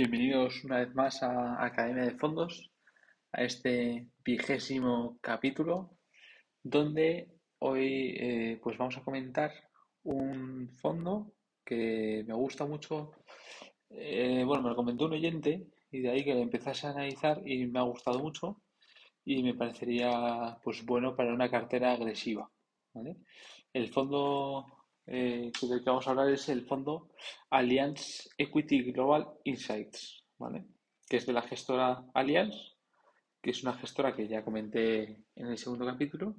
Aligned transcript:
Bienvenidos 0.00 0.64
una 0.64 0.78
vez 0.78 0.94
más 0.94 1.22
a 1.22 1.62
Academia 1.62 2.04
de 2.04 2.16
Fondos, 2.16 2.70
a 3.32 3.42
este 3.42 4.08
vigésimo 4.24 5.18
capítulo, 5.20 5.98
donde 6.62 7.28
hoy 7.58 8.16
eh, 8.18 8.58
pues 8.62 8.78
vamos 8.78 8.96
a 8.96 9.02
comentar 9.02 9.52
un 10.04 10.70
fondo 10.80 11.34
que 11.62 12.24
me 12.26 12.32
gusta 12.32 12.64
mucho. 12.64 13.10
Eh, 13.90 14.42
bueno, 14.46 14.62
me 14.62 14.70
lo 14.70 14.76
comentó 14.76 15.04
un 15.04 15.12
oyente 15.12 15.66
y 15.90 16.00
de 16.00 16.08
ahí 16.08 16.24
que 16.24 16.32
lo 16.32 16.40
empezase 16.40 16.86
a 16.86 16.92
analizar 16.92 17.46
y 17.46 17.66
me 17.66 17.80
ha 17.80 17.82
gustado 17.82 18.20
mucho 18.20 18.62
y 19.22 19.42
me 19.42 19.52
parecería 19.52 20.56
pues 20.64 20.82
bueno 20.86 21.14
para 21.14 21.34
una 21.34 21.50
cartera 21.50 21.92
agresiva. 21.92 22.50
El 23.74 23.88
fondo 23.88 24.79
eh, 25.06 25.50
del 25.60 25.82
que 25.82 25.90
vamos 25.90 26.06
a 26.06 26.10
hablar 26.10 26.30
es 26.30 26.48
el 26.48 26.66
fondo 26.66 27.10
Allianz 27.50 28.28
Equity 28.36 28.92
Global 28.92 29.26
Insights, 29.44 30.24
¿vale? 30.38 30.64
que 31.08 31.16
es 31.16 31.26
de 31.26 31.32
la 31.32 31.42
gestora 31.42 32.04
Allianz, 32.14 32.54
que 33.42 33.50
es 33.50 33.62
una 33.62 33.74
gestora 33.74 34.14
que 34.14 34.28
ya 34.28 34.44
comenté 34.44 35.24
en 35.34 35.46
el 35.46 35.58
segundo 35.58 35.86
capítulo, 35.86 36.36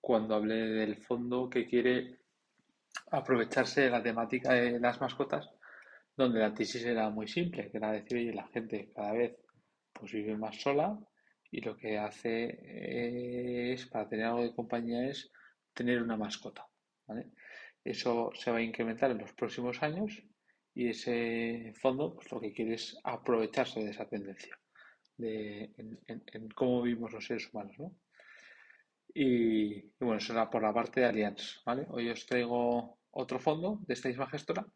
cuando 0.00 0.34
hablé 0.34 0.56
del 0.56 0.96
fondo 0.96 1.50
que 1.50 1.66
quiere 1.66 2.18
aprovecharse 3.10 3.82
de 3.82 3.90
la 3.90 4.02
temática 4.02 4.52
de 4.52 4.78
las 4.78 5.00
mascotas, 5.00 5.50
donde 6.16 6.40
la 6.40 6.54
tesis 6.54 6.84
era 6.84 7.10
muy 7.10 7.28
simple, 7.28 7.70
que 7.70 7.76
era 7.76 7.92
decir, 7.92 8.18
oye, 8.18 8.32
la 8.32 8.46
gente 8.48 8.90
cada 8.94 9.12
vez 9.12 9.36
pues 9.92 10.12
vive 10.12 10.36
más 10.36 10.60
sola 10.60 10.98
y 11.50 11.60
lo 11.60 11.76
que 11.76 11.98
hace 11.98 13.72
es, 13.72 13.86
para 13.86 14.08
tener 14.08 14.26
algo 14.26 14.42
de 14.42 14.54
compañía, 14.54 15.08
es 15.08 15.30
tener 15.74 16.02
una 16.02 16.16
mascota. 16.16 16.66
¿vale? 17.06 17.30
Eso 17.86 18.32
se 18.34 18.50
va 18.50 18.58
a 18.58 18.62
incrementar 18.62 19.12
en 19.12 19.18
los 19.18 19.32
próximos 19.32 19.80
años 19.80 20.20
y 20.74 20.88
ese 20.88 21.72
fondo 21.80 22.16
pues, 22.16 22.32
lo 22.32 22.40
que 22.40 22.52
quiere 22.52 22.74
es 22.74 22.98
aprovecharse 23.04 23.78
de 23.78 23.90
esa 23.90 24.08
tendencia 24.08 24.58
de, 25.16 25.70
en, 25.76 26.48
cómo 26.48 26.82
vivimos 26.82 27.12
los 27.12 27.24
seres 27.24 27.48
humanos. 27.52 27.78
¿no? 27.78 27.94
Y, 29.14 29.82
bueno, 30.00 30.16
eso 30.16 30.32
era 30.32 30.50
por 30.50 30.64
la 30.64 30.74
parte 30.74 30.98
de 30.98 31.06
Allianz. 31.06 31.62
¿vale? 31.64 31.86
Hoy 31.90 32.08
os 32.08 32.26
traigo 32.26 32.98
otro 33.12 33.38
fondo 33.38 33.78
de 33.86 33.94
esta 33.94 34.08
misma 34.08 34.26
gestora, 34.26 34.66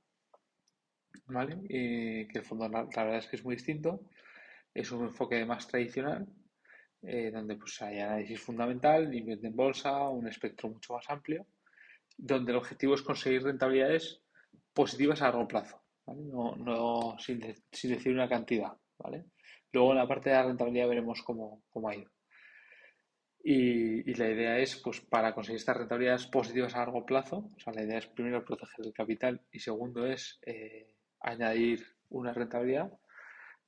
¿vale? 1.27 1.67
Que 1.69 2.39
el 2.39 2.45
fondo 2.45 2.69
la, 2.69 2.85
verdad 2.85 3.17
es 3.17 3.27
que 3.27 3.37
es 3.37 3.45
muy 3.45 3.57
distinto. 3.57 4.03
Es 4.73 4.93
un 4.93 5.07
enfoque 5.07 5.45
más 5.45 5.67
tradicional, 5.67 6.29
eh, 7.03 7.33
donde 7.33 7.57
pues 7.57 7.83
hay 7.83 7.99
análisis 7.99 8.41
fundamental, 8.41 9.13
invierte 9.13 9.49
en 9.49 9.57
bolsa, 9.57 10.09
un 10.09 10.29
espectro 10.29 10.69
mucho 10.69 10.95
más 10.95 11.11
amplio 11.11 11.45
donde 12.21 12.53
el 12.53 12.59
objetivo 12.59 12.95
es 12.95 13.03
conseguir 13.03 13.43
rentabilidades 13.43 14.21
positivas 14.75 15.23
a 15.23 15.27
largo 15.27 15.49
plazo, 15.49 15.83
no, 16.07 17.17
sin, 17.19 17.41
decir 17.41 18.13
una 18.13 18.29
cantidad. 18.29 18.73
¿vale? 18.99 19.25
Luego 19.73 19.93
en 19.93 19.99
la 19.99 20.09
parte 20.09 20.31
de 20.31 20.37
la 20.37 20.45
rentabilidad 20.45 20.89
veremos 20.89 21.23
cómo, 21.23 21.63
ha 21.89 21.95
ido. 21.95 22.11
Y, 23.43 24.13
la 24.15 24.29
idea 24.29 24.59
es, 24.59 24.77
pues, 24.77 25.01
para 25.01 25.33
conseguir 25.35 25.57
estas 25.59 25.79
rentabilidades 25.79 26.27
positivas 26.27 26.75
a 26.75 26.81
largo 26.81 27.07
plazo, 27.07 27.49
o 27.57 27.61
sea, 27.61 27.73
la 27.73 27.85
idea 27.85 27.99
es 27.99 28.07
primero 28.07 28.45
proteger 28.45 28.87
el 28.87 28.93
capital 28.93 29.41
y 29.51 29.61
segundo 29.61 30.07
es 30.07 30.39
eh, 30.45 30.95
añadir 31.21 31.87
una 32.11 32.35
rentabilidad. 32.35 32.93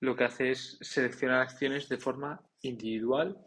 Lo 0.01 0.15
que 0.15 0.25
hace 0.25 0.51
es 0.51 0.79
seleccionar 0.83 1.41
acciones 1.41 1.89
de 1.89 1.97
forma 1.97 2.43
individual 2.61 3.39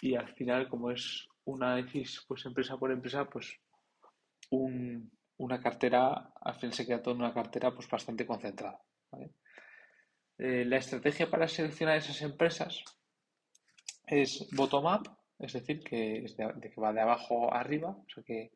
y 0.00 0.14
al 0.14 0.28
final, 0.34 0.68
como 0.68 0.92
es 0.92 1.26
un 1.44 1.64
análisis 1.64 2.24
pues, 2.28 2.46
empresa 2.46 2.76
por 2.76 2.92
empresa, 2.92 3.24
pues 3.24 3.58
una 4.52 5.60
cartera, 5.60 6.32
al 6.40 6.54
final 6.54 6.74
se 6.74 6.86
queda 6.86 7.02
toda 7.02 7.16
una 7.16 7.32
cartera 7.32 7.74
pues 7.74 7.88
bastante 7.88 8.26
concentrada. 8.26 8.80
Eh, 10.38 10.64
la 10.64 10.76
estrategia 10.76 11.30
para 11.30 11.48
seleccionar 11.48 11.96
esas 11.96 12.20
empresas 12.22 12.82
es 14.06 14.48
bottom-up, 14.52 15.08
es 15.38 15.52
decir, 15.52 15.82
que, 15.82 16.24
de, 16.36 16.70
que 16.70 16.80
va 16.80 16.92
de 16.92 17.00
abajo 17.00 17.52
a 17.52 17.60
arriba, 17.60 17.90
o 17.90 18.06
sea 18.12 18.22
que, 18.24 18.52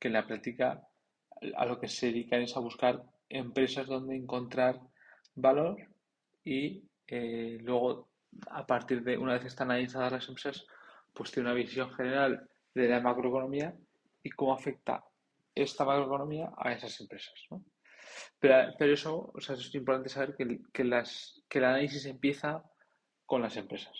en 0.00 0.12
la 0.12 0.26
práctica 0.26 0.86
a 1.56 1.64
lo 1.64 1.80
que 1.80 1.88
se 1.88 2.08
dedican 2.08 2.42
es 2.42 2.54
a 2.58 2.60
buscar 2.60 3.02
empresas 3.30 3.86
donde 3.86 4.14
encontrar 4.14 4.78
valor 5.34 5.78
y 6.44 6.84
eh, 7.06 7.56
luego 7.62 8.10
a 8.50 8.66
partir 8.66 9.02
de 9.02 9.16
una 9.16 9.32
vez 9.32 9.46
están 9.46 9.70
analizadas 9.70 10.12
las 10.12 10.28
empresas 10.28 10.66
pues 11.14 11.32
tiene 11.32 11.48
una 11.48 11.56
visión 11.56 11.90
general 11.94 12.46
de 12.74 12.86
la 12.86 13.00
macroeconomía 13.00 13.74
y 14.22 14.28
cómo 14.28 14.52
afecta 14.52 15.02
esta 15.54 15.84
macroeconomía 15.84 16.52
a 16.56 16.72
esas 16.72 17.00
empresas. 17.00 17.34
¿no? 17.50 17.64
Pero, 18.38 18.74
pero, 18.78 18.92
eso, 18.92 19.32
o 19.34 19.40
sea, 19.40 19.54
es 19.54 19.74
importante 19.74 20.08
saber 20.08 20.34
que, 20.36 20.60
que, 20.72 20.84
las, 20.84 21.42
que 21.48 21.58
el 21.58 21.64
análisis 21.64 22.06
empieza 22.06 22.62
con 23.26 23.42
las 23.42 23.56
empresas. 23.56 23.94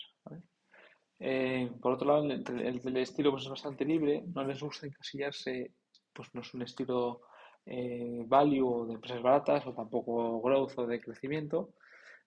Eh, 1.19 1.71
por 1.81 1.93
otro 1.93 2.07
lado, 2.07 2.25
el, 2.25 2.81
el, 2.83 2.97
estilo 2.97 3.31
pues, 3.31 3.43
es 3.43 3.49
bastante 3.49 3.85
libre, 3.85 4.23
no 4.33 4.43
les 4.43 4.61
gusta 4.61 4.85
encasillarse, 4.85 5.73
pues 6.11 6.33
no 6.33 6.41
es 6.41 6.53
un 6.53 6.63
estilo 6.63 7.21
eh, 7.65 8.23
value 8.27 8.85
de 8.87 8.93
empresas 8.95 9.21
baratas 9.21 9.65
o 9.65 9.73
tampoco 9.73 10.41
growth 10.41 10.77
o 10.77 10.85
de 10.85 10.99
crecimiento, 10.99 11.73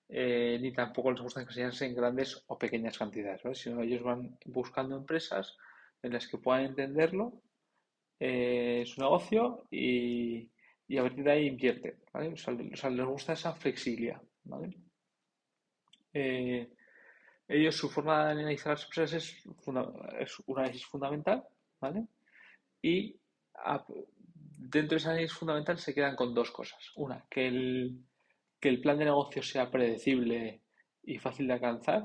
eh, 0.09 0.59
ni 0.61 0.73
tampoco 0.73 1.11
les 1.11 1.21
gusta 1.21 1.43
encasillarse 1.43 1.85
en 1.85 1.95
grandes 1.95 2.43
o 2.47 2.59
pequeñas 2.59 2.97
cantidades, 2.97 3.59
sino 3.59 3.83
ellos 3.83 4.03
van 4.03 4.39
buscando 4.47 4.97
empresas 4.97 5.57
en 6.03 6.15
las 6.15 6.27
que 6.27 6.39
puedan 6.39 6.65
entenderlo 6.65 7.43
eh, 8.21 8.85
su 8.87 9.01
negocio 9.01 9.67
y, 9.71 10.51
a 10.99 11.03
partir 11.03 11.25
de 11.25 11.33
ahí 11.33 11.47
invierte. 11.47 11.99
¿vale? 12.13 12.33
O 12.33 12.37
sea, 12.37 12.91
les 12.91 13.07
gusta 13.07 13.35
esa 13.35 13.55
flexibilidad. 13.55 14.21
¿vale? 14.45 14.77
Eh, 16.13 16.71
ellos, 17.49 17.77
su 17.77 17.89
forma 17.89 18.27
de 18.27 18.33
analizar 18.33 18.73
las 18.73 18.85
empresas 18.85 19.25
es, 19.25 19.47
es 20.19 20.39
un 20.47 20.59
análisis 20.59 20.85
fundamental, 20.85 21.45
¿vale? 21.81 22.07
Y 22.83 23.19
dentro 24.59 24.91
de 24.91 24.97
ese 24.97 25.09
análisis 25.09 25.37
fundamental 25.37 25.79
se 25.79 25.95
quedan 25.95 26.15
con 26.15 26.35
dos 26.35 26.51
cosas. 26.51 26.93
Una, 26.97 27.25
que 27.31 27.47
el, 27.47 28.05
que 28.61 28.69
el 28.69 28.81
plan 28.81 28.99
de 28.99 29.07
negocio 29.07 29.43
sea 29.43 29.71
predecible 29.71 30.63
y 31.03 31.19
fácil 31.19 31.47
de 31.47 31.55
alcanzar. 31.55 32.05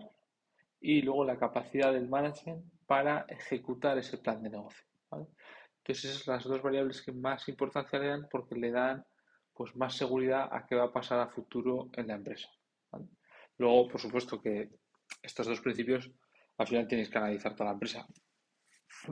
Y 0.80 1.02
luego 1.02 1.26
la 1.26 1.38
capacidad 1.38 1.94
del 1.94 2.10
management 2.10 2.66
para 2.86 3.26
ejecutar 3.28 3.98
ese 3.98 4.18
plan 4.18 4.42
de 4.44 4.50
negocio. 4.50 4.86
¿vale? 5.10 5.28
Entonces 5.84 6.12
esas 6.12 6.24
son 6.24 6.36
las 6.36 6.44
dos 6.46 6.62
variables 6.62 7.02
que 7.02 7.12
más 7.12 7.50
importancia 7.50 8.00
le 8.00 8.08
dan 8.08 8.28
porque 8.32 8.56
le 8.56 8.72
dan 8.72 9.06
pues 9.54 9.76
más 9.76 9.96
seguridad 9.96 10.48
a 10.50 10.66
qué 10.66 10.76
va 10.76 10.86
a 10.86 10.94
pasar 10.94 11.20
a 11.20 11.28
futuro 11.28 11.90
en 11.94 12.08
la 12.08 12.16
empresa. 12.16 12.50
Luego, 13.58 13.90
por 13.90 14.00
supuesto 14.00 14.42
que 14.42 14.70
estos 15.22 15.46
dos 15.46 15.60
principios 15.60 16.10
al 16.58 16.68
final 16.68 16.88
tienes 16.88 17.10
que 17.10 17.18
analizar 17.18 17.54
toda 17.54 17.66
la 17.66 17.74
empresa 17.74 18.08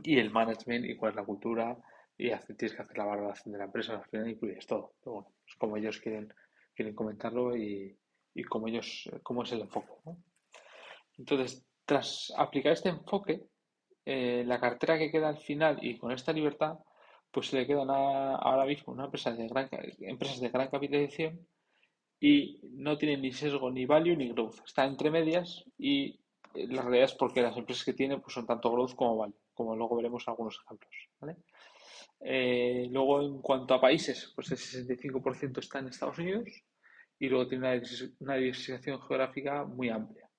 y 0.03 0.17
el 0.17 0.31
management 0.31 0.85
y 0.85 0.95
cuál 0.95 1.11
es 1.11 1.15
la 1.17 1.25
cultura 1.25 1.77
y 2.17 2.29
tienes 2.29 2.73
que 2.73 2.81
hacer 2.81 2.97
la 2.97 3.05
valoración 3.05 3.51
de 3.51 3.57
la 3.57 3.65
empresa, 3.65 3.97
al 3.97 4.05
final 4.05 4.29
incluyes 4.29 4.65
todo. 4.65 4.93
Pero 5.01 5.13
bueno, 5.13 5.33
es 5.45 5.55
como 5.55 5.75
ellos 5.75 5.99
quieren, 5.99 6.33
quieren 6.73 6.95
comentarlo 6.95 7.55
y, 7.57 7.97
y 8.33 8.43
como 8.43 8.67
ellos, 8.67 9.09
cómo 9.23 9.43
es 9.43 9.51
el 9.51 9.61
enfoque. 9.61 9.91
Entonces, 11.17 11.65
tras 11.85 12.31
aplicar 12.37 12.73
este 12.73 12.89
enfoque, 12.89 13.43
eh, 14.05 14.43
la 14.45 14.59
cartera 14.59 14.97
que 14.97 15.11
queda 15.11 15.29
al 15.29 15.37
final 15.37 15.77
y 15.81 15.97
con 15.97 16.11
esta 16.11 16.33
libertad, 16.33 16.79
pues 17.31 17.47
se 17.47 17.57
le 17.57 17.67
quedan 17.67 17.89
ahora 17.89 18.65
mismo 18.65 18.93
una 18.93 19.05
empresa 19.05 19.31
de 19.31 19.47
gran, 19.47 19.69
empresas 20.01 20.39
de 20.41 20.49
gran 20.49 20.69
capitalización 20.69 21.47
y 22.19 22.59
no 22.73 22.97
tiene 22.97 23.17
ni 23.17 23.31
sesgo 23.31 23.71
ni 23.71 23.85
value 23.85 24.15
ni 24.15 24.29
growth. 24.29 24.59
Está 24.65 24.85
entre 24.85 25.11
medias 25.11 25.63
y 25.77 26.19
eh, 26.55 26.67
la 26.67 26.81
realidad 26.81 27.05
es 27.05 27.13
porque 27.13 27.41
las 27.41 27.55
empresas 27.57 27.85
que 27.85 27.93
tiene 27.93 28.19
pues 28.19 28.33
son 28.33 28.45
tanto 28.47 28.71
growth 28.71 28.95
como 28.95 29.17
value, 29.17 29.39
como 29.53 29.75
luego 29.75 29.95
veremos 29.97 30.27
algunos 30.27 30.59
ejemplos. 30.65 30.91
Eh, 32.19 32.87
luego, 32.91 33.21
en 33.21 33.41
cuanto 33.41 33.73
a 33.73 33.81
países, 33.81 34.31
pues 34.35 34.51
el 34.51 34.57
65% 34.57 35.59
está 35.59 35.79
en 35.79 35.87
Estados 35.87 36.19
Unidos 36.19 36.49
y 37.19 37.29
luego 37.29 37.47
tiene 37.47 37.81
una 38.19 38.35
diversificación 38.35 39.01
geográfica 39.01 39.63
muy 39.63 39.89
amplia, 39.89 40.29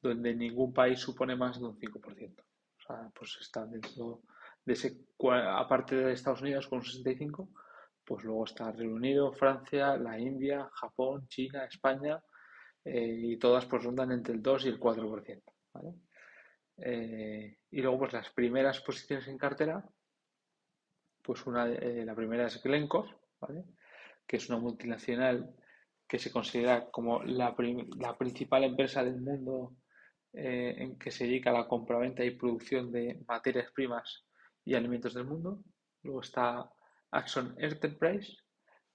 donde 0.00 0.34
ningún 0.34 0.72
país 0.72 1.00
supone 1.00 1.36
más 1.36 1.58
de 1.58 1.66
un 1.66 1.78
5% 1.78 2.47
pues 3.14 3.38
está 3.40 3.66
dentro 3.66 4.22
de 4.64 4.72
ese, 4.72 4.96
aparte 5.46 5.96
de 5.96 6.12
Estados 6.12 6.42
Unidos 6.42 6.68
con 6.68 6.78
un 6.78 6.84
65, 6.84 7.48
pues 8.04 8.24
luego 8.24 8.44
está 8.44 8.72
Reino 8.72 8.94
Unido, 8.94 9.32
Francia, 9.32 9.96
la 9.96 10.18
India, 10.18 10.68
Japón, 10.72 11.26
China, 11.28 11.64
España, 11.64 12.22
eh, 12.84 13.14
y 13.18 13.36
todas 13.38 13.66
pues 13.66 13.84
rondan 13.84 14.12
entre 14.12 14.34
el 14.34 14.42
2 14.42 14.64
y 14.64 14.68
el 14.68 14.80
4%. 14.80 15.42
Eh, 16.78 17.58
y 17.70 17.82
luego 17.82 17.98
pues 17.98 18.12
las 18.12 18.30
primeras 18.30 18.80
posiciones 18.80 19.28
en 19.28 19.36
cartera, 19.36 19.84
pues 21.22 21.46
una, 21.46 21.68
eh, 21.68 22.04
la 22.04 22.14
primera 22.14 22.46
es 22.46 22.62
Glencore, 22.62 23.14
que 24.26 24.36
es 24.36 24.48
una 24.48 24.58
multinacional 24.58 25.54
que 26.06 26.18
se 26.18 26.32
considera 26.32 26.90
como 26.90 27.22
la, 27.24 27.54
la 27.98 28.16
principal 28.16 28.64
empresa 28.64 29.04
del 29.04 29.20
mundo 29.20 29.74
eh, 30.32 30.74
en 30.78 30.98
que 30.98 31.10
se 31.10 31.24
dedica 31.24 31.50
a 31.50 31.54
la 31.54 31.68
compraventa 31.68 32.24
y 32.24 32.32
producción 32.32 32.92
de 32.92 33.20
materias 33.26 33.70
primas 33.72 34.24
y 34.64 34.74
alimentos 34.74 35.14
del 35.14 35.24
mundo. 35.24 35.62
Luego 36.02 36.20
está 36.20 36.70
Axon 37.10 37.54
Enterprise, 37.58 38.36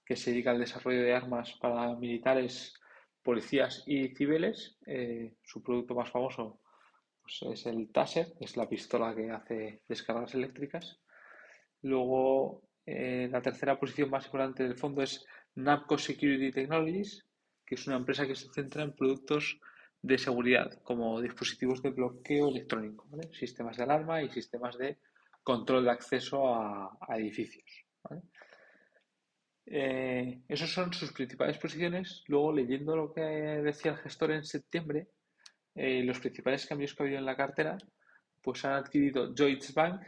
que 0.04 0.16
se 0.16 0.30
dedica 0.30 0.50
al 0.52 0.60
desarrollo 0.60 1.02
de 1.02 1.14
armas 1.14 1.52
para 1.60 1.94
militares 1.96 2.74
policías 3.22 3.82
y 3.86 4.08
civiles. 4.14 4.78
Eh, 4.86 5.34
su 5.42 5.62
producto 5.62 5.94
más 5.94 6.10
famoso 6.10 6.60
pues, 7.22 7.42
es 7.42 7.66
el 7.66 7.90
Taser, 7.90 8.34
que 8.38 8.44
es 8.44 8.56
la 8.56 8.68
pistola 8.68 9.14
que 9.14 9.30
hace 9.30 9.82
descargas 9.88 10.34
eléctricas. 10.34 11.00
Luego, 11.82 12.62
eh, 12.86 13.28
la 13.30 13.42
tercera 13.42 13.78
posición 13.78 14.10
más 14.10 14.26
importante 14.26 14.62
del 14.62 14.76
fondo 14.76 15.02
es 15.02 15.24
NAPCO 15.54 15.98
Security 15.98 16.50
Technologies, 16.52 17.26
que 17.66 17.74
es 17.74 17.86
una 17.86 17.96
empresa 17.96 18.26
que 18.26 18.36
se 18.36 18.50
centra 18.52 18.82
en 18.82 18.94
productos 18.94 19.58
de 20.04 20.18
seguridad, 20.18 20.70
como 20.82 21.18
dispositivos 21.22 21.80
de 21.80 21.88
bloqueo 21.88 22.50
electrónico, 22.50 23.08
sistemas 23.32 23.78
de 23.78 23.84
alarma 23.84 24.22
y 24.22 24.28
sistemas 24.28 24.76
de 24.76 24.98
control 25.42 25.84
de 25.84 25.90
acceso 25.92 26.54
a, 26.54 27.16
edificios. 27.16 27.86
Eh, 29.64 30.42
esas 30.46 30.68
son 30.68 30.92
sus 30.92 31.10
principales 31.12 31.56
posiciones. 31.56 32.22
Luego, 32.28 32.52
leyendo 32.52 32.94
lo 32.94 33.14
que 33.14 33.22
decía 33.22 33.92
el 33.92 33.96
gestor 33.96 34.32
en 34.32 34.44
septiembre, 34.44 35.08
eh, 35.74 36.04
los 36.04 36.20
principales 36.20 36.66
cambios 36.66 36.92
que 36.92 37.02
ha 37.02 37.06
habido 37.06 37.18
en 37.18 37.24
la 37.24 37.36
cartera, 37.36 37.78
pues 38.42 38.62
han 38.66 38.74
adquirido 38.74 39.32
Deutsche 39.32 39.72
Bank, 39.74 40.02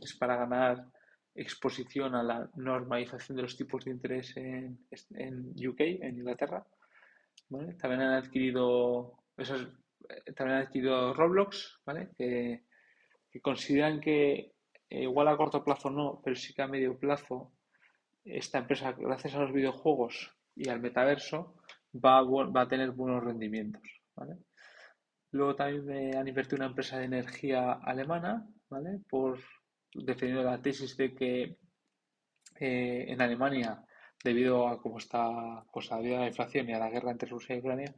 es 0.00 0.14
para 0.14 0.36
ganar 0.36 0.86
exposición 1.34 2.14
a 2.14 2.22
la 2.22 2.48
normalización 2.54 3.34
de 3.34 3.42
los 3.42 3.56
tipos 3.56 3.84
de 3.84 3.90
interés 3.90 4.36
en, 4.36 4.86
en 5.16 5.68
UK, 5.68 5.80
en 5.80 6.18
Inglaterra. 6.18 6.64
También 7.48 8.02
han 8.02 8.14
adquirido 8.14 9.22
eh, 9.38 10.32
también 10.34 10.58
han 10.58 10.66
adquirido 10.66 11.14
Roblox, 11.14 11.80
¿vale? 11.84 12.10
que, 12.16 12.64
consideran 13.42 14.00
que 14.00 14.54
eh, 14.88 15.02
igual 15.02 15.28
a 15.28 15.36
corto 15.36 15.62
plazo 15.62 15.90
no, 15.90 16.22
pero 16.24 16.34
sí 16.34 16.54
que 16.54 16.62
a 16.62 16.66
medio 16.66 16.98
plazo 16.98 17.52
esta 18.24 18.58
empresa, 18.58 18.92
gracias 18.92 19.34
a 19.34 19.40
los 19.40 19.52
videojuegos 19.52 20.34
y 20.54 20.68
al 20.68 20.80
metaverso, 20.80 21.54
va 21.94 22.18
a, 22.18 22.22
va 22.22 22.62
a 22.62 22.68
tener 22.68 22.92
buenos 22.92 23.22
rendimientos. 23.22 23.82
¿vale? 24.14 24.38
Luego 25.32 25.54
también 25.54 26.16
han 26.16 26.26
invertido 26.26 26.56
una 26.56 26.66
empresa 26.66 26.98
de 26.98 27.04
energía 27.04 27.72
alemana, 27.72 28.48
¿vale? 28.70 29.00
Por 29.08 29.38
defendiendo 29.92 30.42
la 30.42 30.60
tesis 30.60 30.96
de 30.96 31.14
que 31.14 31.42
eh, 32.58 33.04
en 33.08 33.20
Alemania, 33.20 33.84
debido 34.22 34.68
a 34.68 34.80
cómo 34.80 34.98
está, 34.98 35.64
pues 35.72 35.92
a 35.92 36.00
la 36.00 36.26
inflación 36.26 36.68
y 36.68 36.72
a 36.72 36.78
la 36.78 36.90
guerra 36.90 37.12
entre 37.12 37.28
Rusia 37.28 37.56
y 37.56 37.60
Ucrania, 37.60 37.94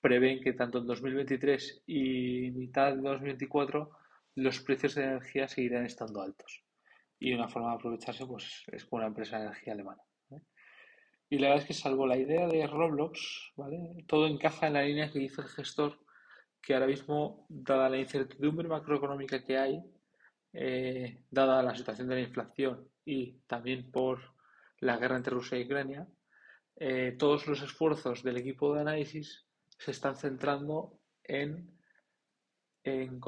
prevén 0.00 0.40
que 0.40 0.52
tanto 0.52 0.78
en 0.78 0.86
2023 0.86 1.82
y 1.86 2.50
mitad 2.52 2.94
de 2.94 3.02
2024 3.02 3.90
los 4.34 4.60
precios 4.60 4.94
de 4.94 5.04
energía 5.04 5.48
seguirán 5.48 5.86
estando 5.86 6.22
altos. 6.22 6.64
Y 7.18 7.32
una 7.32 7.48
forma 7.48 7.70
de 7.70 7.76
aprovecharse 7.76 8.26
pues, 8.26 8.64
es 8.72 8.84
con 8.84 8.98
una 8.98 9.08
empresa 9.08 9.38
de 9.38 9.44
energía 9.44 9.74
alemana. 9.74 10.02
Y 11.28 11.38
la 11.38 11.48
verdad 11.48 11.62
es 11.62 11.68
que 11.68 11.74
salvo 11.74 12.06
la 12.06 12.18
idea 12.18 12.46
de 12.46 12.66
Roblox, 12.66 13.52
¿vale? 13.56 14.04
todo 14.06 14.26
encaja 14.26 14.66
en 14.66 14.74
la 14.74 14.82
línea 14.82 15.10
que 15.10 15.22
hizo 15.22 15.40
el 15.40 15.48
gestor, 15.48 15.98
que 16.60 16.74
ahora 16.74 16.86
mismo, 16.86 17.46
dada 17.48 17.88
la 17.88 17.96
incertidumbre 17.96 18.68
macroeconómica 18.68 19.42
que 19.42 19.56
hay, 19.56 19.80
eh, 20.52 21.24
dada 21.30 21.62
la 21.62 21.74
situación 21.74 22.08
de 22.08 22.16
la 22.16 22.20
inflación 22.20 22.86
y 23.04 23.38
también 23.46 23.90
por 23.90 24.31
la 24.82 24.96
guerra 24.96 25.16
entre 25.16 25.34
Rusia 25.34 25.58
y 25.58 25.64
Ucrania, 25.64 26.06
eh, 26.76 27.14
todos 27.18 27.46
los 27.46 27.62
esfuerzos 27.62 28.22
del 28.22 28.38
equipo 28.38 28.74
de 28.74 28.80
análisis 28.80 29.46
se 29.78 29.92
están 29.92 30.16
centrando 30.16 30.98
en, 31.22 31.78
en, 32.82 33.20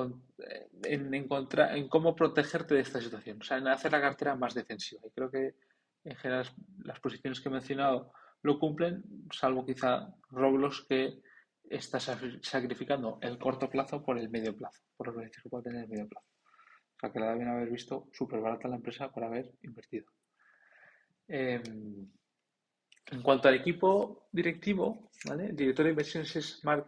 encontrar, 1.15 1.77
en 1.77 1.89
cómo 1.89 2.17
protegerte 2.17 2.75
de 2.75 2.81
esta 2.81 3.01
situación, 3.01 3.39
o 3.41 3.45
sea, 3.45 3.59
en 3.59 3.69
hacer 3.69 3.93
la 3.93 4.01
cartera 4.01 4.35
más 4.35 4.55
defensiva. 4.55 5.03
Y 5.07 5.11
creo 5.11 5.31
que 5.31 5.55
en 6.03 6.17
general 6.17 6.49
las 6.83 6.99
posiciones 6.99 7.41
que 7.41 7.49
he 7.49 7.53
mencionado 7.53 8.13
lo 8.43 8.59
cumplen, 8.59 9.05
salvo 9.31 9.65
quizá 9.65 10.13
Roblox 10.31 10.87
que 10.89 11.23
está 11.71 12.01
sacrificando 12.01 13.19
el 13.23 13.39
corto 13.39 13.71
plazo 13.71 14.03
por 14.05 14.19
el 14.19 14.29
medio 14.29 14.57
plazo, 14.57 14.83
por 14.97 15.07
los 15.07 15.17
beneficios 15.17 15.45
que 15.45 15.49
puede 15.49 15.65
tener 15.65 15.85
el 15.85 15.89
medio 15.89 16.09
plazo. 16.09 16.27
O 16.97 16.99
sea, 17.01 17.13
que 17.13 17.21
la 17.21 17.33
deben 17.33 17.49
haber 17.49 17.71
visto 17.71 18.09
súper 18.13 18.41
barata 18.41 18.69
la 18.69 18.77
empresa 18.77 19.11
por 19.11 19.23
haber 19.23 19.53
invertido. 19.63 20.07
Em, 21.29 22.07
en 23.11 23.23
cuanto 23.23 23.49
al 23.49 23.55
equipo 23.55 24.29
directivo, 24.33 25.11
el 25.31 25.57
director 25.57 25.85
de 25.85 25.91
inversiones 25.91 26.37
es 26.37 26.65
Mark 26.65 26.87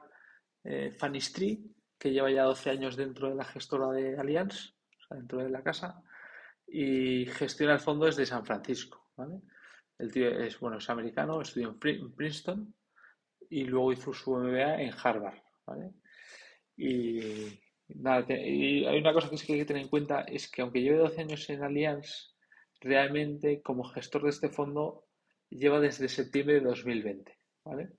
eh, 0.65 0.91
Fanistri, 0.93 1.75
que 1.99 2.11
lleva 2.11 2.31
ya 2.31 2.45
12 2.45 2.71
años 2.71 2.97
dentro 2.97 3.29
de 3.29 3.35
la 3.35 3.45
gestora 3.45 3.91
de 3.93 4.19
Allianz, 4.19 4.75
dentro 5.11 5.39
de 5.39 5.51
la 5.51 5.63
casa, 5.63 6.03
y 6.67 7.27
gestiona 7.27 7.75
el 7.75 7.81
fondo 7.81 8.07
desde 8.07 8.27
San 8.27 8.45
Francisco. 8.45 9.11
El 9.99 10.13
tío 10.13 10.29
es, 10.29 10.59
bueno, 10.61 10.79
es 10.79 10.91
americano, 10.91 11.41
estudió 11.41 11.69
en 11.69 12.13
Princeton 12.15 12.75
y 13.49 13.65
luego 13.65 13.93
hizo 13.93 14.13
su 14.13 14.35
MBA 14.35 14.83
en 14.83 14.93
Harvard. 15.03 15.39
Y, 16.77 17.21
y 17.89 18.85
hay 18.85 18.99
una 18.99 19.13
cosa 19.13 19.31
que 19.31 19.39
sí 19.39 19.47
que 19.47 19.53
hay 19.55 19.59
que 19.61 19.65
tener 19.65 19.83
en 19.83 19.89
cuenta, 19.89 20.23
es 20.23 20.51
que 20.51 20.63
aunque 20.63 20.83
lleve 20.83 20.99
12 20.99 21.21
años 21.23 21.49
en 21.49 21.63
Allianz, 21.63 22.36
realmente 22.87 23.63
como 23.63 23.85
gestor 23.85 24.23
de 24.23 24.31
este 24.31 24.49
fondo 24.49 25.05
lleva 25.51 25.81
desde 25.81 26.09
septiembre 26.09 26.55
de 26.57 26.61
2020, 26.61 27.39
¿vale? 27.65 27.91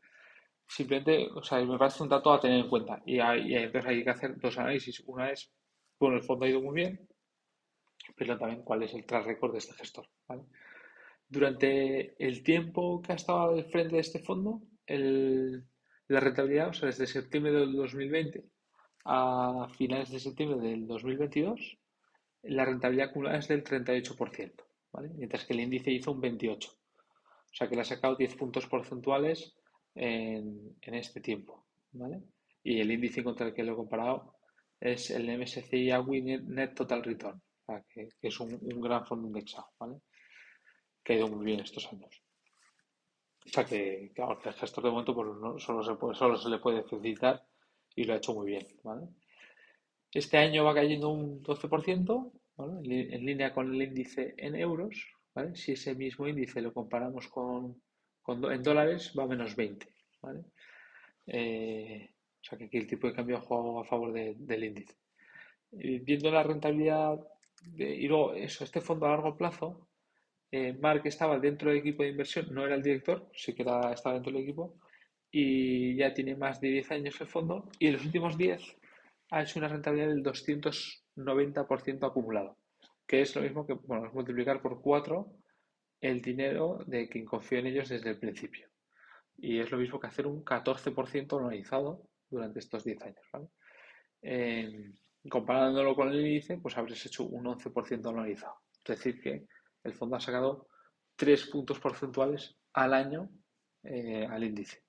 Simplemente, 0.68 1.30
o 1.34 1.44
sea, 1.44 1.64
me 1.64 1.78
parece 1.78 2.04
un 2.04 2.10
dato 2.10 2.32
a 2.32 2.40
tener 2.40 2.60
en 2.60 2.70
cuenta. 2.70 3.02
Y, 3.06 3.20
hay, 3.20 3.56
entonces 3.56 3.90
hay 3.90 4.04
que 4.04 4.10
hacer 4.10 4.38
dos 4.38 4.58
análisis. 4.58 5.02
Una 5.06 5.32
es, 5.32 5.52
bueno, 6.00 6.18
el 6.18 6.24
fondo 6.24 6.46
ha 6.46 6.50
ido 6.50 6.62
muy 6.62 6.76
bien, 6.76 7.08
pero 8.16 8.38
también 8.38 8.64
cuál 8.64 8.84
es 8.84 8.94
el 8.94 9.06
track 9.06 9.28
record 9.28 9.54
de 9.54 9.60
este 9.60 9.74
gestor. 9.76 10.08
Durante 11.30 12.16
el 12.26 12.44
tiempo 12.44 13.02
que 13.02 13.14
ha 13.14 13.16
estado 13.16 13.56
al 13.56 13.66
frente 13.66 13.96
de 13.96 14.02
este 14.02 14.20
fondo, 14.20 14.62
el, 14.86 15.64
la 16.08 16.20
rentabilidad, 16.20 16.70
o 16.70 16.74
sea, 16.74 16.88
desde 16.88 17.08
septiembre 17.08 17.52
del 17.52 17.74
2020 17.74 18.46
a 19.06 19.68
finales 19.78 20.12
de 20.12 20.20
septiembre 20.20 20.60
del 20.60 20.88
2022, 20.88 21.78
la 22.44 22.66
rentabilidad 22.66 23.10
acumulada 23.10 23.40
es 23.40 23.48
del 23.48 23.64
38%, 23.64 24.54
Mientras 25.16 25.46
que 25.46 25.54
el 25.54 25.62
índice 25.62 25.92
hizo 25.92 26.12
un 26.12 26.22
28%. 26.22 26.70
O 26.70 27.56
sea 27.58 27.68
que 27.68 27.76
le 27.76 27.82
ha 27.82 27.86
sacado 27.86 28.16
10 28.16 28.36
puntos 28.36 28.68
porcentuales 28.68 29.56
en, 29.96 30.78
este 30.82 31.22
tiempo. 31.22 31.66
¿vale? 31.92 32.22
Y 32.64 32.80
el 32.80 32.92
índice 32.92 33.24
contra 33.24 33.48
el 33.48 33.54
que 33.54 33.64
lo 33.64 33.74
he 33.74 33.76
comparado 33.76 34.36
es 34.80 35.10
el 35.12 35.26
MSCI 35.38 35.92
AWI 35.92 36.22
Net 36.22 36.76
Total 36.76 37.04
Return, 37.04 37.42
que, 37.90 38.10
es 38.22 38.40
un, 38.40 38.60
gran 38.82 39.06
fondo 39.06 39.28
indexado, 39.28 39.70
¿vale? 39.80 40.02
que 41.04 41.14
ha 41.14 41.16
ido 41.18 41.28
muy 41.28 41.46
bien 41.46 41.62
estos 41.62 41.88
años. 41.92 42.22
O 43.46 43.50
sea 43.50 43.64
que, 43.64 44.12
claro, 44.14 44.40
el 44.44 44.54
gestor 44.54 44.84
de 44.84 44.90
momento 44.92 45.16
pues, 45.16 45.64
solo, 45.64 45.82
se 45.82 46.18
solo 46.18 46.38
se 46.38 46.50
le 46.50 46.60
puede 46.60 46.84
felicitar 46.84 47.44
y 47.96 48.04
lo 48.04 48.14
ha 48.14 48.18
hecho 48.18 48.34
muy 48.34 48.48
bien. 48.48 48.68
¿vale? 48.84 49.08
Este 50.12 50.38
año 50.38 50.66
va 50.66 50.74
cayendo 50.74 51.10
un 51.10 51.42
12%, 51.42 52.32
¿vale? 52.58 53.16
en 53.16 53.26
línea 53.26 53.54
con 53.54 53.74
el 53.74 53.82
índice 53.82 54.34
en 54.38 54.56
euros, 54.56 54.96
si 55.54 55.74
ese 55.74 55.96
mismo 55.96 56.28
índice 56.28 56.62
lo 56.62 56.74
comparamos 56.74 57.28
con, 57.28 57.82
en 58.28 58.64
dólares, 58.64 59.14
va 59.18 59.24
a 59.24 59.28
menos 59.28 59.56
20, 59.56 59.88
eh, 61.28 62.10
o 62.42 62.44
sea 62.44 62.58
que 62.58 62.66
aquí 62.66 62.78
el 62.78 62.88
tipo 62.88 63.08
de 63.08 63.14
cambio 63.14 63.38
ha 63.38 63.42
jugado 63.42 63.80
a 63.80 63.86
favor 63.86 64.14
del 64.14 64.64
índice. 64.64 64.96
viendo 65.72 66.32
la 66.32 66.44
rentabilidad 66.44 67.20
y 67.76 68.08
luego 68.08 68.34
eso, 68.34 68.64
este 68.64 68.82
fondo 68.82 69.06
a 69.06 69.10
largo 69.10 69.38
plazo, 69.38 69.88
eh, 70.52 70.74
Mark 70.74 71.02
estaba 71.06 71.40
dentro 71.40 71.70
del 71.70 71.80
equipo 71.80 72.04
de 72.04 72.10
inversión, 72.10 72.48
no 72.52 72.66
era 72.66 72.76
el 72.76 72.84
director, 72.84 73.30
sí 73.34 73.54
que 73.54 73.64
estaba 73.64 74.14
dentro 74.14 74.32
del 74.32 74.44
equipo 74.44 74.80
y 75.30 75.96
ya 75.98 76.14
tiene 76.14 76.36
más 76.36 76.62
de 76.62 76.70
10 76.70 76.92
años 76.92 77.20
el 77.20 77.28
fondo 77.28 77.70
y 77.80 77.88
en 77.88 77.94
los 77.94 78.06
últimos 78.06 78.38
10 78.38 78.62
ha 79.32 79.42
hecho 79.42 79.60
una 79.60 79.68
rentabilidad 79.68 80.08
del 80.08 80.24
290% 81.18 82.08
acumulado 82.08 82.58
que 83.08 83.22
es 83.22 83.36
lo 83.36 83.42
mismo 83.42 83.66
que 83.66 83.74
bueno, 83.74 84.12
multiplicar 84.14 84.62
por 84.62 84.82
4 84.82 85.34
el 86.02 86.22
dinero 86.22 86.84
de 86.86 87.08
quien 87.08 87.26
confía 87.26 87.60
en 87.60 87.68
ellos 87.68 87.90
desde 87.90 88.12
el 88.12 88.20
principio. 88.20 88.68
Y 89.38 89.60
es 89.60 89.72
lo 89.72 89.78
mismo 89.78 90.00
que 90.00 90.08
hacer 90.08 90.28
un 90.28 90.44
14% 90.44 91.38
anualizado 91.38 92.04
durante 92.30 92.60
estos 92.60 92.84
10 92.84 93.02
años. 93.02 93.26
comparándolo 95.30 95.96
con 95.96 96.10
el 96.10 96.20
índice, 96.20 96.58
pues 96.58 96.78
habréis 96.78 97.06
hecho 97.06 97.24
un 97.24 97.46
11% 97.46 98.10
anualizado. 98.10 98.56
Es 98.84 98.98
decir, 98.98 99.22
que 99.22 99.48
el 99.84 99.94
fondo 99.94 100.18
ha 100.18 100.20
sacado 100.20 100.68
3 101.16 101.48
puntos 101.48 101.80
porcentuales 101.80 102.56
al 102.74 102.94
año 102.94 103.30
eh, 103.84 104.28
al 104.30 104.44
índice. 104.44 104.84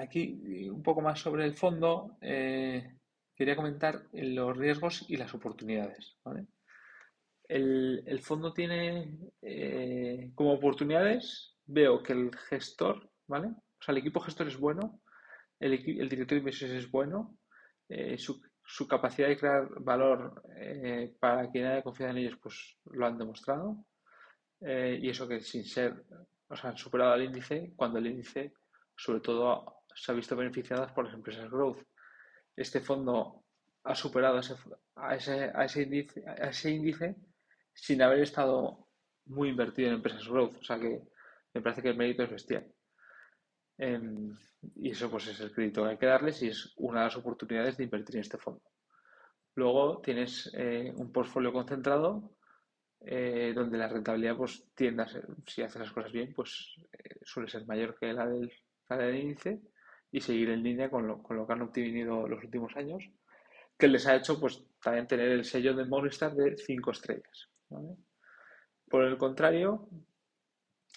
Aquí 0.00 0.68
un 0.68 0.82
poco 0.82 1.00
más 1.00 1.20
sobre 1.20 1.44
el 1.44 1.54
fondo. 1.54 2.16
Eh, 2.20 2.96
quería 3.34 3.56
comentar 3.56 4.06
los 4.12 4.56
riesgos 4.56 5.04
y 5.08 5.16
las 5.16 5.34
oportunidades. 5.34 6.16
El, 7.48 8.20
fondo 8.22 8.52
tiene 8.52 9.18
eh, 9.42 10.30
como 10.34 10.52
oportunidades, 10.52 11.56
veo 11.66 12.02
que 12.02 12.12
el 12.12 12.30
gestor, 12.48 13.10
¿vale? 13.26 13.48
O 13.48 13.82
sea, 13.82 13.92
el 13.92 13.98
equipo 13.98 14.20
gestor 14.20 14.48
es 14.48 14.56
bueno, 14.56 15.00
el, 15.58 15.72
el 15.72 16.08
director 16.08 16.36
de 16.36 16.38
inversiones 16.38 16.84
es 16.84 16.90
bueno, 16.90 17.36
eh, 17.88 18.16
su, 18.16 18.40
capacidad 18.88 19.28
de 19.28 19.36
crear 19.36 19.68
valor 19.80 20.42
eh, 20.56 21.14
para 21.18 21.50
quien 21.50 21.66
haya 21.66 21.82
confiado 21.82 22.12
en 22.12 22.18
ellos, 22.18 22.38
pues 22.40 22.78
lo 22.86 23.06
han 23.06 23.18
demostrado. 23.18 23.84
y 24.60 25.08
eso 25.10 25.26
que 25.26 25.40
sin 25.40 25.64
ser, 25.64 26.04
o 26.48 26.56
sea, 26.56 26.70
han 26.70 26.76
superado 26.76 27.12
al 27.12 27.24
índice 27.24 27.72
cuando 27.74 27.98
el 27.98 28.06
índice, 28.06 28.54
sobre 28.96 29.20
todo, 29.20 29.81
se 29.94 30.12
ha 30.12 30.14
visto 30.14 30.36
beneficiado 30.36 30.86
por 30.94 31.04
las 31.04 31.14
empresas 31.14 31.50
growth. 31.50 31.82
Este 32.56 32.80
fondo 32.80 33.44
ha 33.84 33.94
superado 33.94 34.36
a, 34.36 34.40
ese, 35.16 35.50
a, 35.54 35.64
ese, 35.64 36.70
índice, 36.70 37.16
sin 37.72 38.02
haber 38.02 38.20
estado 38.20 38.88
muy 39.26 39.48
invertido 39.48 39.88
en 39.88 39.94
empresas 39.94 40.28
growth. 40.28 40.56
O 40.60 40.64
sea 40.64 40.78
que 40.78 41.02
me 41.54 41.60
parece 41.60 41.82
que 41.82 41.90
el 41.90 41.96
mérito 41.96 42.22
es 42.22 42.30
bestial. 42.30 42.72
Em, 43.78 44.36
y 44.76 44.90
eso 44.90 45.10
pues 45.10 45.26
es 45.28 45.40
el 45.40 45.52
crédito 45.52 45.82
que 45.82 45.90
hay 45.90 45.98
que 45.98 46.06
darles 46.06 46.42
y 46.42 46.48
es 46.48 46.72
una 46.76 47.00
de 47.00 47.06
las 47.06 47.16
oportunidades 47.16 47.76
de 47.76 47.84
invertir 47.84 48.16
en 48.16 48.22
este 48.22 48.38
fondo. 48.38 48.62
Luego 49.54 50.00
tienes 50.00 50.50
eh, 50.54 50.92
un 50.96 51.12
portfolio 51.12 51.52
concentrado 51.52 52.36
eh, 53.00 53.52
donde 53.54 53.78
la 53.78 53.88
rentabilidad 53.88 54.36
pues 54.36 54.64
tiende 54.74 55.02
a 55.02 55.08
ser, 55.08 55.26
si 55.46 55.62
haces 55.62 55.80
las 55.80 55.92
cosas 55.92 56.12
bien, 56.12 56.32
pues 56.32 56.76
eh, 56.92 57.18
suele 57.22 57.48
ser 57.48 57.66
mayor 57.66 57.98
que 57.98 58.12
la 58.12 58.26
del, 58.26 58.52
del 58.88 59.16
índice 59.16 59.60
y 60.12 60.20
seguir 60.20 60.50
en 60.50 60.62
línea 60.62 60.90
con 60.90 61.06
lo, 61.06 61.22
con 61.22 61.36
lo 61.36 61.46
que 61.46 61.52
han 61.54 61.62
obtenido 61.62 62.28
los 62.28 62.44
últimos 62.44 62.76
años, 62.76 63.02
que 63.76 63.88
les 63.88 64.06
ha 64.06 64.14
hecho 64.14 64.38
pues 64.38 64.64
también 64.80 65.08
tener 65.08 65.28
el 65.30 65.44
sello 65.44 65.74
de 65.74 65.86
Morningstar 65.86 66.34
de 66.34 66.56
5 66.56 66.90
estrellas. 66.90 67.48
Por 68.88 69.04
el 69.04 69.16
contrario, 69.16 69.88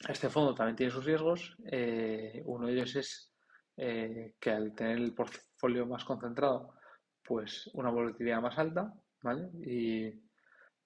este 0.07 0.29
fondo 0.29 0.53
también 0.53 0.75
tiene 0.75 0.91
sus 0.91 1.05
riesgos. 1.05 1.55
Eh, 1.72 2.43
uno 2.45 2.67
de 2.67 2.74
ellos 2.74 2.95
es 2.95 3.31
que 3.75 4.51
al 4.51 4.74
tener 4.74 4.98
el 4.98 5.13
portfolio 5.13 5.86
más 5.86 6.05
concentrado, 6.05 6.75
pues 7.24 7.69
una 7.74 7.89
volatilidad 7.89 8.41
más 8.41 8.57
alta, 8.57 8.93
¿vale? 9.22 9.50
Y 9.65 10.25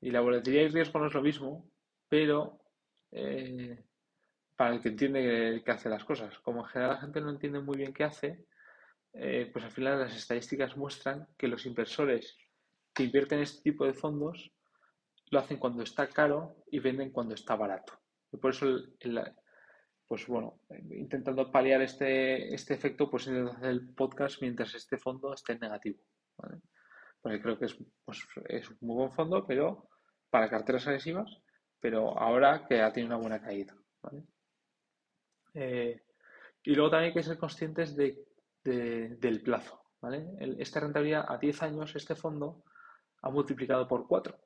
y 0.02 0.12
la 0.12 0.22
volatilidad 0.22 0.64
y 0.64 0.68
riesgo 0.70 1.00
no 1.00 1.08
es 1.08 1.14
lo 1.14 1.22
mismo, 1.22 1.70
pero 2.08 2.62
eh, 3.12 3.84
para 4.60 4.76
el 4.76 4.82
que 4.82 4.90
entiende 4.90 5.62
que, 5.64 5.72
hace 5.72 5.88
las 5.88 6.04
cosas. 6.04 6.38
Como 6.40 6.60
en 6.60 6.66
general 6.66 6.96
la 6.96 7.00
gente 7.00 7.22
no 7.22 7.30
entiende 7.30 7.62
muy 7.62 7.78
bien 7.78 7.94
qué 7.94 8.04
hace, 8.04 8.46
eh, 9.14 9.50
pues 9.54 9.64
al 9.64 9.72
final 9.72 10.02
las 10.02 10.14
estadísticas 10.14 10.76
muestran 10.76 11.30
que 11.38 11.48
los 11.48 11.66
inversores 11.66 12.38
que 12.94 13.04
invierten 13.04 13.38
en 13.38 13.44
este 13.46 13.62
tipo 13.62 13.86
de 13.86 13.94
fondos 13.94 14.52
lo 15.32 15.40
hacen 15.40 15.60
cuando 15.60 15.82
está 15.82 16.10
caro 16.10 16.58
y 16.70 16.80
venden 16.80 17.10
cuando 17.10 17.36
está 17.36 17.56
barato. 17.56 18.02
Y 18.34 18.36
por 18.36 18.52
eso, 18.52 18.66
pues 20.06 20.28
bueno, 20.28 20.60
intentando 20.90 21.50
paliar 21.50 21.82
este, 21.82 22.54
este 22.54 22.74
efecto, 22.74 23.10
pues 23.10 23.28
intento 23.28 23.54
hacer 23.54 23.70
el 23.70 23.94
podcast 23.94 24.42
mientras 24.42 24.76
este 24.76 24.98
fondo 24.98 25.34
esté 25.34 25.58
negativo. 25.58 26.00
Porque 27.22 27.42
creo 27.42 27.58
que 27.58 27.66
es, 27.68 27.78
pues, 28.04 28.28
es 28.50 28.70
un 28.70 28.78
muy 28.82 28.98
buen 28.98 29.12
fondo, 29.14 29.48
pero 29.48 29.88
para 30.30 30.50
carteras 30.50 30.86
agresivas, 30.86 31.42
pero 31.80 32.20
ahora 32.20 32.66
que 32.68 32.82
ha 32.82 32.92
tenido 32.92 33.16
una 33.16 33.22
buena 33.22 33.42
caída. 33.42 33.74
Eh, 35.60 36.02
y 36.64 36.76
luego 36.76 36.92
también 36.92 37.10
hay 37.10 37.14
que 37.14 37.24
ser 37.24 37.38
conscientes 37.38 37.96
de, 37.96 38.26
del 38.64 39.42
plazo. 39.42 39.82
¿vale? 40.02 40.30
esta 40.60 40.80
rentabilidad 40.80 41.26
a 41.28 41.38
10 41.38 41.64
años, 41.64 41.96
este 41.96 42.16
fondo 42.16 42.64
ha 43.22 43.30
multiplicado 43.30 43.88
por 43.88 44.08
4. 44.08 44.38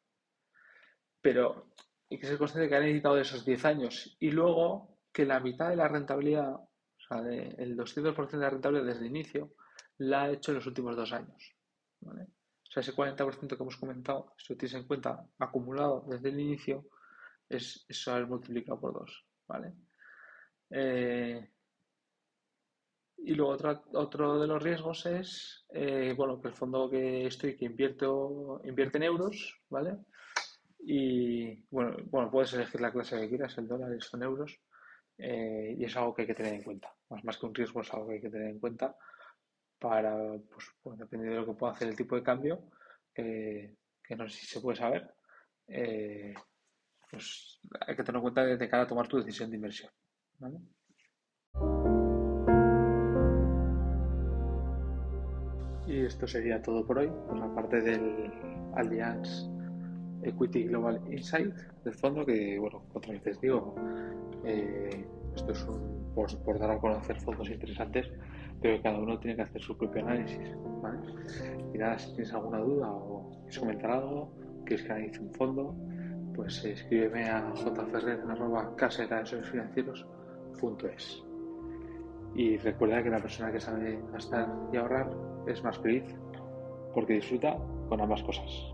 Pero 1.22 1.74
hay 2.10 2.18
que 2.18 2.26
ser 2.26 2.38
consciente 2.38 2.64
de 2.64 2.70
que 2.70 2.76
han 2.76 3.16
de 3.16 3.22
esos 3.22 3.46
10 3.46 3.66
años 3.66 4.18
y 4.20 4.32
luego 4.32 4.98
que 5.12 5.26
la 5.26 5.40
mitad 5.40 5.70
de 5.70 5.76
la 5.76 5.88
rentabilidad, 5.88 6.56
o 6.56 6.70
sea, 7.08 7.20
el 7.20 7.78
200% 7.78 8.32
de 8.32 8.38
la 8.38 8.50
rentabilidad 8.50 8.88
desde 8.88 9.02
el 9.02 9.12
inicio, 9.12 9.54
la 9.98 10.24
ha 10.24 10.32
hecho 10.32 10.52
en 10.52 10.56
los 10.56 10.66
últimos 10.66 10.96
dos 10.96 11.14
años. 11.14 11.56
¿vale? 12.02 12.28
sea, 12.74 12.82
ese 12.82 12.96
40% 12.96 13.56
que 13.56 13.64
hemos 13.64 13.78
comentado, 13.78 14.34
si 14.38 14.54
lo 14.54 14.58
tienes 14.58 14.76
en 14.76 14.88
cuenta 14.88 15.28
acumulado 15.38 16.06
desde 16.08 16.30
el 16.30 16.40
inicio, 16.40 16.88
es 17.48 17.86
eso 17.88 18.12
haber 18.12 18.28
multiplicado 18.28 18.80
por 18.80 18.94
2, 18.94 19.26
¿vale? 19.48 19.74
Eh, 20.76 21.48
y 23.18 23.36
luego 23.36 23.56
otro, 23.94 24.40
de 24.40 24.48
los 24.48 24.62
riesgos 24.62 25.06
es, 25.06 25.66
eh, 25.70 26.16
bueno, 26.18 26.42
que 26.42 26.48
el 26.48 26.56
fondo 26.56 26.90
que 26.90 27.28
estoy, 27.28 27.56
que 27.56 27.66
invierto, 27.66 28.60
invierte 28.66 28.98
en 28.98 29.04
euros, 29.04 29.62
¿vale? 29.70 30.00
Y 30.80 31.64
bueno, 31.70 31.96
bueno, 32.10 32.32
puedes 32.32 32.54
elegir 32.54 32.82
la 32.82 32.92
clase 32.92 33.20
que 33.20 33.30
quieras, 33.30 33.56
el 33.60 33.68
dólar 33.68 33.96
son 34.02 34.24
euros, 34.24 34.60
eh, 35.20 35.76
y 35.78 35.86
es 35.86 35.96
algo 35.96 36.14
que 36.14 36.24
hay 36.24 36.28
que 36.28 36.34
tener 36.34 36.56
en 36.56 36.64
cuenta. 36.64 36.92
Más, 37.10 37.24
más 37.24 37.38
que 37.38 37.46
un 37.46 37.54
riesgo, 37.54 37.82
es 37.82 37.94
algo 37.94 38.08
que 38.08 38.16
hay 38.16 38.22
que 38.22 38.32
tener 38.32 38.50
en 38.50 38.60
cuenta 38.60 38.98
para, 39.80 40.18
pues, 40.82 40.98
dependiendo 40.98 41.36
de 41.36 41.42
lo 41.42 41.54
que 41.54 41.60
pueda 41.60 41.74
hacer 41.74 41.90
el 41.90 41.96
tipo 41.96 42.16
de 42.16 42.24
cambio, 42.24 42.64
que 43.14 43.78
no 44.18 44.28
sé 44.28 44.40
si 44.40 44.48
se 44.48 44.60
puede 44.60 44.78
saber, 44.78 45.14
pues 47.10 47.60
hay 47.82 47.96
que 47.96 48.04
tener 48.04 48.16
en 48.18 48.22
cuenta 48.24 48.44
de 48.44 48.70
cara 48.70 48.84
a 48.84 48.88
tomar 48.88 49.08
tu 49.08 49.18
decisión 49.18 49.52
de 49.52 49.58
inversión. 49.58 49.92
Y 55.88 56.06
esto 56.06 56.28
sería 56.28 56.62
todo 56.62 56.86
por 56.86 57.00
hoy, 57.00 57.12
pues 57.28 57.42
aparte 57.42 57.82
del 57.82 58.32
Allianz 58.76 59.50
Equity 60.24 60.64
Global 60.66 61.02
Insight 61.12 61.54
del 61.84 61.94
fondo, 61.94 62.26
que 62.26 62.58
bueno, 62.58 62.84
otra 62.94 63.14
vez 63.14 63.40
digo, 63.42 63.76
eh, 64.46 65.06
esto 65.36 65.52
es 65.52 65.66
por, 66.16 66.38
por 66.44 66.60
dar 66.60 66.72
a 66.72 66.80
conocer 66.80 67.20
fondos 67.20 67.50
interesantes 67.50 68.10
pero 68.64 68.82
cada 68.82 68.98
uno 68.98 69.20
tiene 69.20 69.36
que 69.36 69.42
hacer 69.42 69.62
su 69.62 69.78
propio 69.78 70.02
análisis. 70.04 70.56
Y 71.74 71.78
nada, 71.78 72.00
si 72.00 72.08
tienes 72.14 72.34
alguna 72.34 72.60
duda 72.60 72.90
o 72.90 73.30
quieres 73.42 73.60
comentar 73.60 73.92
algo, 73.92 74.32
quieres 74.66 74.86
que 74.86 74.92
analice 74.94 75.20
un 75.20 75.34
fondo, 75.34 75.76
pues 76.34 76.64
escríbeme 76.64 77.30
a 77.30 77.54
jferrer.es. 80.54 81.24
Y 82.36 82.58
recuerda 82.58 83.04
que 83.04 83.10
la 83.10 83.20
persona 83.20 83.52
que 83.52 83.60
sabe 83.60 84.00
gastar 84.12 84.48
y 84.72 84.78
ahorrar 84.78 85.10
es 85.48 85.64
más 85.64 85.78
feliz 85.78 86.04
porque 86.94 87.14
disfruta 87.14 87.58
con 87.90 88.02
ambas 88.02 88.24
cosas. 88.24 88.73